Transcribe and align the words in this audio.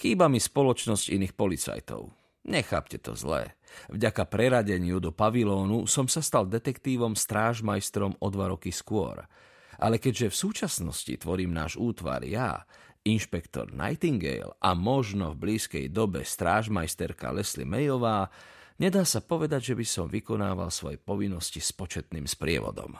Chýba 0.00 0.32
mi 0.32 0.40
spoločnosť 0.40 1.12
iných 1.12 1.36
policajtov. 1.36 2.08
Nechápte 2.48 2.96
to 3.04 3.12
zlé. 3.12 3.52
Vďaka 3.92 4.24
preradeniu 4.32 4.96
do 4.96 5.12
pavilónu 5.12 5.84
som 5.84 6.08
sa 6.08 6.24
stal 6.24 6.48
detektívom 6.48 7.12
strážmajstrom 7.12 8.16
o 8.16 8.26
dva 8.32 8.48
roky 8.48 8.72
skôr. 8.72 9.28
Ale 9.76 10.00
keďže 10.00 10.32
v 10.32 10.40
súčasnosti 10.40 11.12
tvorím 11.20 11.52
náš 11.52 11.76
útvar 11.76 12.24
ja, 12.24 12.64
inšpektor 13.04 13.76
Nightingale 13.76 14.56
a 14.56 14.72
možno 14.72 15.36
v 15.36 15.52
blízkej 15.52 15.92
dobe 15.92 16.24
strážmajsterka 16.24 17.28
Leslie 17.36 17.68
Mayová, 17.68 18.32
nedá 18.80 19.04
sa 19.04 19.20
povedať, 19.20 19.72
že 19.72 19.74
by 19.76 19.84
som 19.84 20.06
vykonával 20.08 20.72
svoje 20.72 20.96
povinnosti 20.96 21.60
s 21.60 21.76
početným 21.76 22.24
sprievodom. 22.24 22.96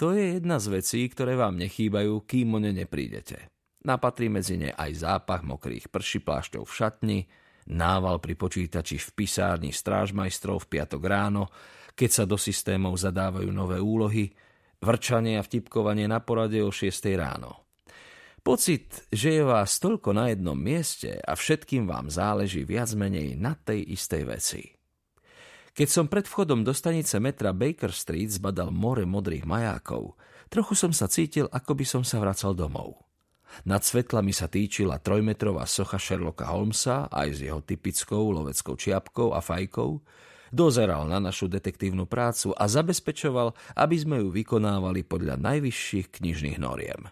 To 0.00 0.16
je 0.16 0.40
jedna 0.40 0.56
z 0.56 0.80
vecí, 0.80 1.04
ktoré 1.12 1.36
vám 1.36 1.60
nechýbajú, 1.60 2.24
kým 2.24 2.56
o 2.56 2.58
ne 2.58 2.72
neprídete. 2.72 3.52
Napatrí 3.82 4.30
medzi 4.30 4.54
ne 4.58 4.70
aj 4.70 5.02
zápach 5.02 5.42
mokrých 5.42 5.90
prší 5.90 6.22
plášťov 6.22 6.62
v 6.62 6.72
šatni, 6.72 7.18
nával 7.66 8.22
pri 8.22 8.38
počítači 8.38 8.98
v 8.98 9.08
pisárni 9.10 9.74
strážmajstrov 9.74 10.66
v 10.66 10.70
piatok 10.78 11.02
ráno, 11.02 11.50
keď 11.98 12.10
sa 12.10 12.24
do 12.24 12.38
systémov 12.38 12.94
zadávajú 12.94 13.50
nové 13.50 13.82
úlohy, 13.82 14.30
vrčanie 14.82 15.34
a 15.38 15.42
vtipkovanie 15.42 16.06
na 16.06 16.22
porade 16.22 16.62
o 16.62 16.70
6 16.70 16.90
ráno. 17.18 17.62
Pocit, 18.42 19.06
že 19.14 19.38
je 19.38 19.42
vás 19.46 19.78
toľko 19.78 20.10
na 20.18 20.34
jednom 20.34 20.58
mieste 20.58 21.14
a 21.14 21.38
všetkým 21.38 21.86
vám 21.86 22.10
záleží 22.10 22.66
viac 22.66 22.90
menej 22.98 23.38
na 23.38 23.54
tej 23.54 23.94
istej 23.94 24.22
veci. 24.26 24.62
Keď 25.72 25.88
som 25.88 26.10
pred 26.10 26.26
vchodom 26.26 26.66
do 26.66 26.74
stanice 26.74 27.22
metra 27.22 27.54
Baker 27.54 27.94
Street 27.94 28.34
zbadal 28.34 28.74
more 28.74 29.06
modrých 29.06 29.46
majákov, 29.46 30.18
trochu 30.50 30.74
som 30.74 30.90
sa 30.90 31.06
cítil, 31.06 31.46
ako 31.48 31.72
by 31.78 31.84
som 31.86 32.02
sa 32.02 32.18
vracal 32.18 32.52
domov. 32.52 32.98
Nad 33.68 33.84
svetlami 33.84 34.32
sa 34.32 34.48
týčila 34.48 34.98
trojmetrová 34.98 35.68
socha 35.68 36.00
Sherlocka 36.00 36.48
Holmesa 36.48 37.06
aj 37.12 37.28
s 37.36 37.38
jeho 37.44 37.60
typickou 37.60 38.32
loveckou 38.32 38.74
čiapkou 38.74 39.36
a 39.36 39.44
fajkou, 39.44 40.00
dozeral 40.52 41.08
na 41.08 41.16
našu 41.20 41.48
detektívnu 41.48 42.04
prácu 42.04 42.52
a 42.52 42.68
zabezpečoval, 42.68 43.56
aby 43.76 43.96
sme 43.96 44.20
ju 44.20 44.28
vykonávali 44.28 45.04
podľa 45.04 45.40
najvyšších 45.40 46.20
knižných 46.20 46.58
noriem. 46.60 47.08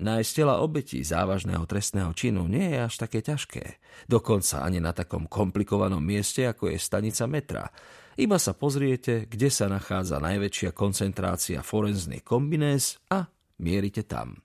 Nájsť 0.00 0.30
tela 0.32 0.64
obetí 0.64 1.04
závažného 1.04 1.68
trestného 1.68 2.16
činu 2.16 2.48
nie 2.48 2.72
je 2.72 2.78
až 2.80 3.04
také 3.04 3.20
ťažké. 3.20 3.84
Dokonca 4.08 4.64
ani 4.64 4.80
na 4.80 4.96
takom 4.96 5.28
komplikovanom 5.28 6.00
mieste, 6.00 6.48
ako 6.48 6.72
je 6.72 6.80
stanica 6.80 7.28
metra. 7.28 7.68
Iba 8.16 8.40
sa 8.40 8.56
pozriete, 8.56 9.28
kde 9.28 9.52
sa 9.52 9.68
nachádza 9.68 10.16
najväčšia 10.16 10.72
koncentrácia 10.72 11.60
forenzných 11.60 12.24
kombinéz 12.24 12.96
a 13.12 13.28
mierite 13.60 14.08
tam. 14.08 14.40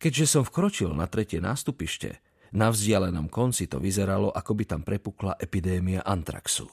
Keďže 0.00 0.26
som 0.40 0.42
vkročil 0.48 0.96
na 0.96 1.04
tretie 1.04 1.44
nástupište, 1.44 2.24
na 2.56 2.72
vzdialenom 2.72 3.28
konci 3.28 3.68
to 3.68 3.76
vyzeralo, 3.76 4.32
ako 4.32 4.52
by 4.56 4.64
tam 4.64 4.80
prepukla 4.82 5.36
epidémia 5.36 6.00
antraxu. 6.00 6.66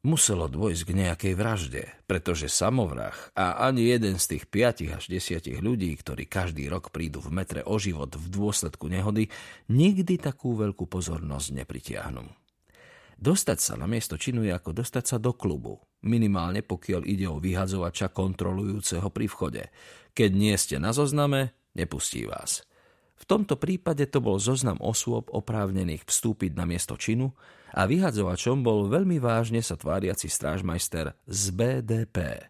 Muselo 0.00 0.48
dôjsť 0.48 0.82
k 0.88 0.96
nejakej 0.96 1.32
vražde, 1.36 1.84
pretože 2.08 2.48
samovrah 2.48 3.12
a 3.36 3.68
ani 3.68 3.92
jeden 3.92 4.16
z 4.16 4.32
tých 4.32 4.48
5 4.48 4.96
až 4.96 5.04
10 5.12 5.60
ľudí, 5.60 5.92
ktorí 5.92 6.24
každý 6.24 6.72
rok 6.72 6.88
prídu 6.88 7.20
v 7.20 7.28
metre 7.36 7.60
o 7.60 7.76
život 7.76 8.08
v 8.16 8.26
dôsledku 8.32 8.88
nehody, 8.88 9.28
nikdy 9.68 10.16
takú 10.16 10.56
veľkú 10.56 10.88
pozornosť 10.88 11.52
nepritiahnu. 11.52 12.24
Dostať 13.20 13.58
sa 13.60 13.76
na 13.76 13.84
miesto 13.84 14.16
činu 14.16 14.40
je 14.48 14.56
ako 14.56 14.72
dostať 14.80 15.04
sa 15.04 15.16
do 15.20 15.36
klubu, 15.36 15.84
minimálne 16.00 16.64
pokiaľ 16.64 17.04
ide 17.04 17.28
o 17.28 17.36
vyhadzovača 17.36 18.08
kontrolujúceho 18.08 19.12
pri 19.12 19.28
vchode. 19.28 19.68
Keď 20.16 20.30
nie 20.32 20.56
ste 20.56 20.80
na 20.80 20.96
zozname, 20.96 21.52
nepustí 21.76 22.24
vás. 22.24 22.64
V 23.20 23.24
tomto 23.28 23.60
prípade 23.60 24.08
to 24.08 24.24
bol 24.24 24.40
zoznam 24.40 24.80
osôb 24.80 25.28
oprávnených 25.28 26.08
vstúpiť 26.08 26.56
na 26.56 26.64
miesto 26.64 26.96
činu 26.96 27.36
a 27.76 27.84
vyhadzovačom 27.84 28.64
bol 28.64 28.88
veľmi 28.88 29.20
vážne 29.20 29.60
sa 29.60 29.76
tváriaci 29.76 30.32
strážmajster 30.32 31.12
z 31.28 31.42
BDP. 31.52 32.48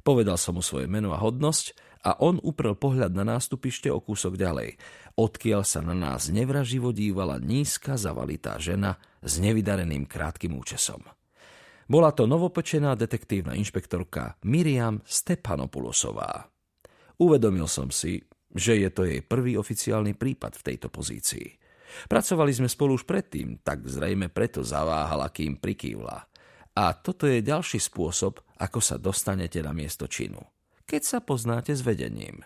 Povedal 0.00 0.40
som 0.40 0.56
mu 0.56 0.62
svoje 0.64 0.88
meno 0.88 1.12
a 1.12 1.20
hodnosť 1.20 1.76
a 2.06 2.16
on 2.22 2.38
uprel 2.40 2.78
pohľad 2.78 3.12
na 3.12 3.26
nástupište 3.26 3.90
o 3.92 3.98
kúsok 3.98 4.38
ďalej, 4.38 4.78
odkiaľ 5.18 5.62
sa 5.66 5.82
na 5.82 5.92
nás 5.92 6.30
nevraživo 6.32 6.94
dívala 6.94 7.42
nízka 7.42 7.98
zavalitá 7.98 8.56
žena 8.62 8.96
s 9.20 9.42
nevydareným 9.42 10.06
krátkým 10.06 10.54
účesom. 10.54 11.02
Bola 11.86 12.10
to 12.14 12.26
novopečená 12.26 12.98
detektívna 12.98 13.54
inšpektorka 13.58 14.38
Miriam 14.46 15.02
Stepanopulosová. 15.06 16.50
Uvedomil 17.18 17.66
som 17.70 17.90
si, 17.90 18.22
že 18.52 18.78
je 18.78 18.88
to 18.92 19.02
jej 19.06 19.20
prvý 19.24 19.58
oficiálny 19.58 20.14
prípad 20.14 20.58
v 20.58 20.64
tejto 20.72 20.88
pozícii. 20.92 21.58
Pracovali 22.10 22.52
sme 22.52 22.68
spolu 22.68 22.98
už 22.98 23.06
predtým, 23.06 23.62
tak 23.62 23.86
zrejme 23.86 24.28
preto 24.28 24.60
zaváhala, 24.60 25.30
kým 25.30 25.56
prikývla. 25.56 26.28
A 26.76 26.84
toto 26.92 27.24
je 27.24 27.40
ďalší 27.40 27.80
spôsob, 27.80 28.42
ako 28.60 28.80
sa 28.84 29.00
dostanete 29.00 29.64
na 29.64 29.72
miesto 29.72 30.04
činu. 30.04 30.42
Keď 30.84 31.02
sa 31.02 31.18
poznáte 31.24 31.72
s 31.72 31.80
vedením. 31.80 32.44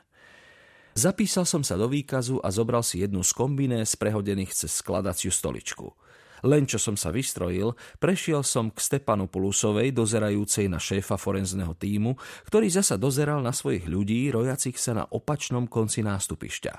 Zapísal 0.94 1.46
som 1.46 1.66
sa 1.66 1.74
do 1.74 1.90
výkazu 1.90 2.38
a 2.42 2.50
zobral 2.50 2.82
si 2.86 3.02
jednu 3.02 3.22
z 3.26 3.32
kombiné 3.34 3.82
sprehodených 3.82 4.54
cez 4.54 4.70
skladaciu 4.70 5.34
stoličku– 5.34 5.90
len 6.44 6.66
čo 6.66 6.76
som 6.76 6.98
sa 6.98 7.14
vystrojil, 7.14 7.72
prešiel 8.02 8.42
som 8.42 8.68
k 8.68 8.78
Stepanu 8.80 9.30
Pulusovej, 9.30 9.94
dozerajúcej 9.94 10.66
na 10.68 10.82
šéfa 10.82 11.16
forenzného 11.16 11.76
týmu, 11.78 12.18
ktorý 12.48 12.68
zasa 12.68 12.98
dozeral 13.00 13.40
na 13.40 13.54
svojich 13.54 13.86
ľudí, 13.86 14.28
rojacich 14.28 14.76
sa 14.76 14.92
na 14.96 15.04
opačnom 15.08 15.70
konci 15.70 16.04
nástupišťa. 16.04 16.74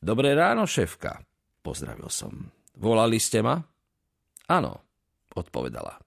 Dobré 0.00 0.36
ráno, 0.36 0.68
šéfka, 0.68 1.24
pozdravil 1.64 2.08
som. 2.12 2.52
Volali 2.76 3.16
ste 3.16 3.40
ma? 3.40 3.56
Áno, 4.46 4.72
odpovedala. 5.34 6.05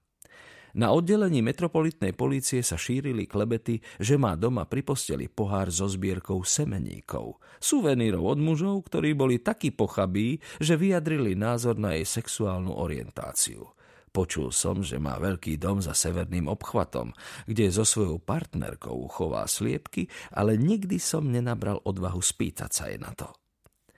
Na 0.78 0.94
oddelení 0.94 1.42
metropolitnej 1.42 2.14
polície 2.14 2.62
sa 2.62 2.78
šírili 2.78 3.26
klebety, 3.26 3.82
že 3.98 4.14
má 4.14 4.38
doma 4.38 4.70
pri 4.70 4.86
posteli 4.86 5.26
pohár 5.26 5.74
so 5.74 5.90
zbierkou 5.90 6.46
semeníkov, 6.46 7.42
suvenírov 7.58 8.22
od 8.22 8.38
mužov, 8.38 8.86
ktorí 8.86 9.18
boli 9.18 9.42
takí 9.42 9.74
pochabí, 9.74 10.38
že 10.62 10.78
vyjadrili 10.78 11.34
názor 11.34 11.74
na 11.74 11.98
jej 11.98 12.06
sexuálnu 12.06 12.70
orientáciu. 12.70 13.66
Počul 14.10 14.50
som, 14.50 14.82
že 14.82 14.98
má 14.98 15.22
veľký 15.22 15.54
dom 15.54 15.78
za 15.78 15.94
severným 15.94 16.50
obchvatom, 16.50 17.14
kde 17.46 17.70
so 17.70 17.86
svojou 17.86 18.18
partnerkou 18.18 19.06
chová 19.06 19.46
sliepky, 19.46 20.10
ale 20.34 20.58
nikdy 20.58 20.98
som 20.98 21.30
nenabral 21.30 21.78
odvahu 21.86 22.18
spýtať 22.18 22.70
sa 22.74 22.90
jej 22.90 22.98
na 22.98 23.14
to. 23.14 23.30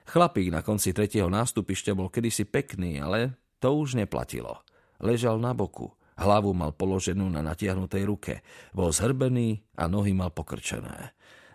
Chlapík 0.05 0.53
na 0.53 0.61
konci 0.61 0.93
tretieho 0.93 1.33
nástupišťa 1.33 1.97
bol 1.97 2.13
kedysi 2.13 2.45
pekný, 2.45 3.01
ale 3.01 3.41
to 3.57 3.73
už 3.73 3.97
neplatilo. 3.97 4.61
Ležal 5.01 5.41
na 5.41 5.57
boku, 5.57 5.97
Hlavu 6.19 6.53
mal 6.53 6.75
položenú 6.77 7.25
na 7.29 7.41
natiahnutej 7.41 8.03
ruke. 8.05 8.33
Bol 8.75 8.93
zhrbený 8.93 9.63
a 9.77 9.89
nohy 9.89 10.13
mal 10.13 10.29
pokrčené. 10.29 11.13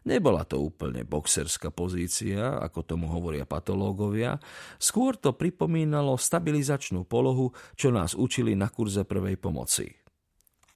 Nebola 0.08 0.46
to 0.48 0.62
úplne 0.62 1.04
boxerská 1.04 1.68
pozícia, 1.68 2.56
ako 2.64 2.80
tomu 2.80 3.12
hovoria 3.12 3.44
patológovia, 3.44 4.40
skôr 4.80 5.18
to 5.20 5.36
pripomínalo 5.36 6.16
stabilizačnú 6.16 7.04
polohu, 7.04 7.52
čo 7.76 7.92
nás 7.92 8.16
učili 8.16 8.56
na 8.56 8.72
kurze 8.72 9.04
prvej 9.04 9.36
pomoci. 9.36 9.92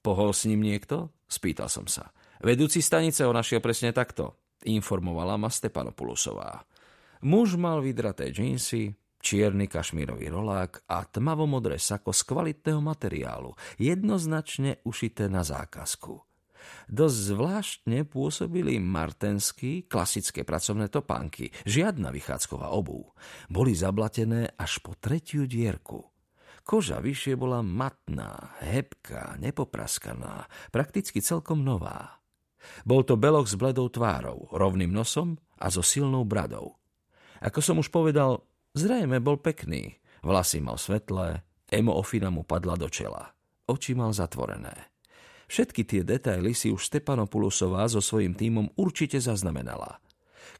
Pohol 0.05 0.35
s 0.35 0.45
ním 0.45 0.61
niekto? 0.61 1.09
Spýtal 1.25 1.65
som 1.71 1.89
sa. 1.89 2.13
Vedúci 2.43 2.83
stanice 2.83 3.25
ho 3.25 3.33
našiel 3.33 3.63
presne 3.63 3.89
takto, 3.89 4.37
informovala 4.67 5.39
ma 5.39 5.49
Stepanopulusová. 5.49 6.67
Muž 7.23 7.55
mal 7.55 7.79
vydraté 7.79 8.29
džínsy, 8.29 8.93
čierny 9.23 9.71
kašmírový 9.71 10.27
rolák 10.27 10.83
a 10.91 11.07
tmavomodré 11.07 11.79
sako 11.79 12.11
z 12.11 12.21
kvalitného 12.27 12.83
materiálu, 12.83 13.55
jednoznačne 13.79 14.83
ušité 14.83 15.31
na 15.31 15.47
zákazku. 15.47 16.19
Dosť 16.87 17.17
zvláštne 17.35 17.99
pôsobili 18.07 18.79
martenský, 18.79 19.87
klasické 19.87 20.43
pracovné 20.43 20.87
topánky, 20.87 21.51
žiadna 21.67 22.11
vychádzková 22.11 22.71
obu. 22.71 23.11
Boli 23.51 23.75
zablatené 23.75 24.55
až 24.55 24.79
po 24.79 24.95
tretiu 24.95 25.47
dierku. 25.47 26.07
Koža 26.63 27.03
vyššie 27.03 27.35
bola 27.35 27.59
matná, 27.59 28.55
hebká, 28.63 29.35
nepopraskaná, 29.35 30.47
prakticky 30.71 31.19
celkom 31.19 31.59
nová. 31.59 32.23
Bol 32.87 33.03
to 33.03 33.19
belok 33.19 33.51
s 33.51 33.59
bledou 33.59 33.91
tvárou, 33.91 34.47
rovným 34.47 34.87
nosom 34.87 35.35
a 35.59 35.67
so 35.67 35.83
silnou 35.83 36.23
bradou. 36.23 36.79
Ako 37.43 37.59
som 37.59 37.75
už 37.83 37.91
povedal, 37.91 38.39
Zrejme 38.73 39.21
bol 39.21 39.37
pekný. 39.37 40.01
Vlasy 40.25 40.57
mal 40.57 40.81
svetlé, 40.81 41.45
ofina 41.93 42.33
mu 42.33 42.41
padla 42.41 42.73
do 42.73 42.89
čela. 42.89 43.29
Oči 43.69 43.93
mal 43.93 44.17
zatvorené. 44.17 44.89
Všetky 45.45 45.85
tie 45.85 46.01
detaily 46.01 46.57
si 46.57 46.73
už 46.73 46.89
Stepanopulusová 46.89 47.85
so 47.85 48.01
svojím 48.01 48.33
tímom 48.33 48.73
určite 48.73 49.21
zaznamenala. 49.21 50.01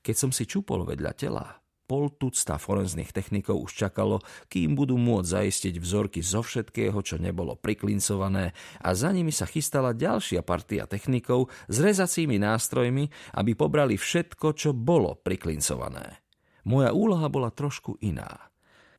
Keď 0.06 0.14
som 0.14 0.30
si 0.30 0.46
čupol 0.46 0.86
vedľa 0.86 1.12
tela, 1.18 1.58
pol 1.90 2.14
tucta 2.14 2.62
forenzných 2.62 3.10
technikov 3.10 3.66
už 3.66 3.82
čakalo, 3.90 4.22
kým 4.46 4.78
budú 4.78 4.94
môcť 4.94 5.34
zaistiť 5.34 5.76
vzorky 5.82 6.22
zo 6.22 6.46
všetkého, 6.46 7.02
čo 7.02 7.18
nebolo 7.18 7.58
priklincované 7.58 8.54
a 8.78 8.94
za 8.94 9.10
nimi 9.10 9.34
sa 9.34 9.50
chystala 9.50 9.90
ďalšia 9.90 10.46
partia 10.46 10.86
technikov 10.86 11.50
s 11.66 11.82
rezacími 11.82 12.38
nástrojmi, 12.38 13.10
aby 13.42 13.52
pobrali 13.58 13.98
všetko, 13.98 14.54
čo 14.54 14.70
bolo 14.78 15.18
priklincované. 15.18 16.23
Moja 16.64 16.96
úloha 16.96 17.28
bola 17.28 17.52
trošku 17.52 18.00
iná. 18.00 18.52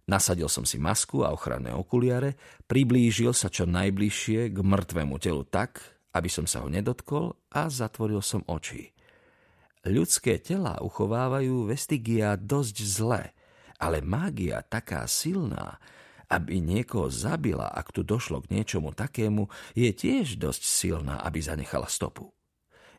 Nasadil 0.04 0.52
som 0.52 0.68
si 0.68 0.76
masku 0.76 1.24
a 1.24 1.32
ochranné 1.32 1.72
okuliare, 1.72 2.36
priblížil 2.68 3.32
sa 3.32 3.48
čo 3.48 3.64
najbližšie 3.64 4.52
k 4.52 4.58
mŕtvemu 4.60 5.16
telu 5.16 5.48
tak, 5.48 5.80
aby 6.12 6.28
som 6.28 6.44
sa 6.44 6.60
ho 6.60 6.68
nedotkol 6.68 7.32
a 7.48 7.72
zatvoril 7.72 8.20
som 8.20 8.44
oči. 8.44 8.92
Ľudské 9.84 10.40
tela 10.40 10.80
uchovávajú 10.80 11.68
vestigia 11.68 12.36
dosť 12.36 12.76
zle, 12.84 13.22
ale 13.80 14.04
mágia 14.04 14.60
taká 14.64 15.04
silná, 15.08 15.80
aby 16.28 16.60
niekoho 16.60 17.12
zabila, 17.12 17.68
ak 17.68 17.92
tu 17.92 18.00
došlo 18.00 18.44
k 18.44 18.60
niečomu 18.60 18.96
takému, 18.96 19.48
je 19.76 19.88
tiež 19.92 20.40
dosť 20.40 20.62
silná, 20.64 21.20
aby 21.20 21.40
zanechala 21.40 21.88
stopu. 21.88 22.32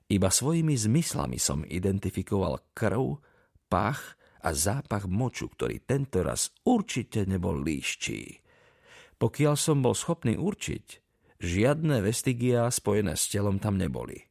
Iba 0.06 0.30
svojimi 0.30 0.78
zmyslami 0.78 1.42
som 1.42 1.66
identifikoval 1.66 2.62
krv, 2.78 3.18
pach 3.66 4.14
a 4.46 4.54
zápach 4.54 5.10
moču, 5.10 5.50
ktorý 5.50 5.82
tento 5.82 6.22
raz 6.22 6.54
určite 6.62 7.26
nebol 7.26 7.58
líščí. 7.66 8.46
Pokiaľ 9.18 9.56
som 9.58 9.82
bol 9.82 9.98
schopný 9.98 10.38
určiť, 10.38 10.86
žiadne 11.42 12.06
vestigia 12.06 12.70
spojené 12.70 13.18
s 13.18 13.26
telom 13.34 13.58
tam 13.58 13.82
neboli. 13.82 14.22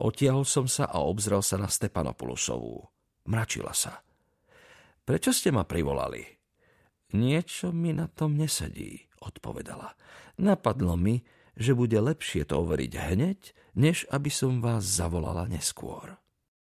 Otiahol 0.00 0.48
som 0.48 0.64
sa 0.64 0.88
a 0.88 1.04
obzrel 1.04 1.44
sa 1.44 1.60
na 1.60 1.68
Stepanopulosovú. 1.68 2.88
Mračila 3.28 3.76
sa. 3.76 4.00
Prečo 5.04 5.34
ste 5.34 5.52
ma 5.52 5.68
privolali? 5.68 6.24
Niečo 7.12 7.76
mi 7.76 7.92
na 7.92 8.08
tom 8.08 8.40
nesedí, 8.40 9.04
odpovedala. 9.20 9.92
Napadlo 10.40 10.96
mi, 10.96 11.20
že 11.52 11.76
bude 11.76 12.00
lepšie 12.00 12.48
to 12.48 12.64
overiť 12.64 12.92
hneď, 12.96 13.40
než 13.76 14.08
aby 14.08 14.32
som 14.32 14.64
vás 14.64 14.86
zavolala 14.88 15.44
neskôr. 15.44 16.21